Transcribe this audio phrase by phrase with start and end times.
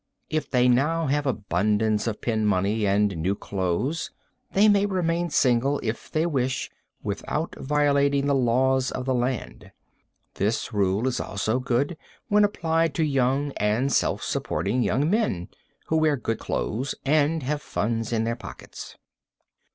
[0.31, 4.09] If they now have abundance of pin money and new clothes,
[4.51, 6.71] they may remain single if they wish
[7.03, 9.71] without violating the laws of the land.
[10.33, 11.97] This rule is also good
[12.29, 15.49] when applied to young and self supporting young men
[15.85, 18.97] who wear good clothes and have funds in their pockets.